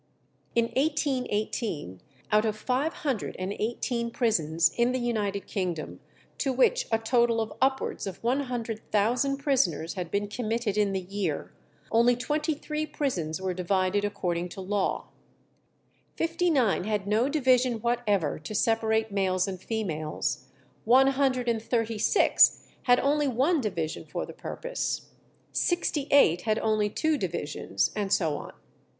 In 0.55 0.69
1818, 0.75 2.01
out 2.31 2.43
of 2.43 2.55
five 2.57 2.91
hundred 2.91 3.35
and 3.37 3.53
eighteen 3.59 4.09
prisons 4.09 4.71
in 4.75 4.93
the 4.93 4.99
United 4.99 5.45
Kingdom, 5.45 5.99
to 6.39 6.51
which 6.51 6.87
a 6.91 6.97
total 6.97 7.39
of 7.39 7.53
upwards 7.61 8.07
of 8.07 8.17
one 8.23 8.39
hundred 8.39 8.81
thousand 8.91 9.37
prisoners 9.37 9.93
had 9.93 10.09
been 10.09 10.27
committed 10.27 10.75
in 10.75 10.91
the 10.93 10.99
year, 11.01 11.53
only 11.91 12.15
twenty 12.15 12.55
three 12.55 12.87
prisons 12.87 13.39
were 13.39 13.53
divided 13.53 14.03
according 14.03 14.49
to 14.49 14.59
law; 14.59 15.09
fifty 16.15 16.49
nine 16.49 16.85
had 16.85 17.05
no 17.05 17.29
division 17.29 17.73
whatever 17.79 18.39
to 18.39 18.55
separate 18.55 19.11
males 19.11 19.47
and 19.47 19.61
females; 19.61 20.47
one 20.83 21.09
hundred 21.09 21.47
and 21.47 21.61
thirty 21.61 21.99
six 21.99 22.65
had 22.85 22.99
only 23.01 23.27
one 23.27 23.61
division 23.61 24.03
for 24.07 24.25
the 24.25 24.33
purpose; 24.33 25.09
sixty 25.51 26.07
eight 26.09 26.41
had 26.41 26.57
only 26.57 26.89
two 26.89 27.19
divisions, 27.19 27.91
and 27.95 28.11
so 28.11 28.35
on. 28.35 28.53